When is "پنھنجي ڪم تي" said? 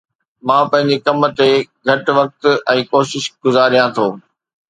0.71-1.49